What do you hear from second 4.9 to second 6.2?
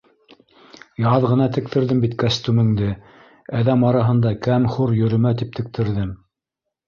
йөрөмә тип тектерҙем.